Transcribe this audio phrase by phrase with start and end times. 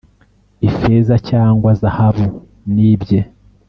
[0.69, 2.25] Ifeza cyangwa zahabu
[2.73, 3.19] nibye